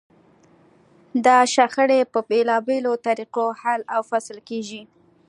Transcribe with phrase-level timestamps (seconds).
[1.25, 4.81] دا شخړې په بېلابېلو طریقو حل و فصل کېږي.